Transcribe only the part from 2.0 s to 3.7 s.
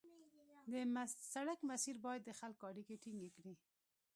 باید د خلکو اړیکې ټینګې کړي